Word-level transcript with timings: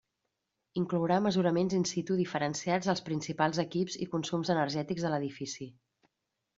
Inclourà 0.79 1.17
mesuraments 1.25 1.75
in 1.81 1.85
situ 1.91 2.17
diferenciats 2.23 2.89
dels 2.93 3.05
principals 3.13 3.63
equips 3.67 4.01
i 4.07 4.11
consums 4.17 4.55
energètics 4.59 5.09
de 5.11 5.17
l'edifici. 5.17 5.75